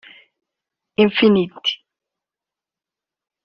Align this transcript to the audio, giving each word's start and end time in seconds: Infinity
Infinity 0.97 1.69